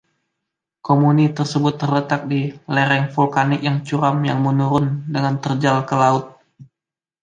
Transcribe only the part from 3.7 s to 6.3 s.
curam yang menurun dengan terjal ke laut.